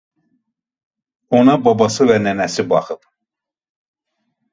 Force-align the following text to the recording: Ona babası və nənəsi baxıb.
Ona 1.39 1.53
babası 1.67 2.07
və 2.11 2.15
nənəsi 2.23 2.65
baxıb. 2.73 3.05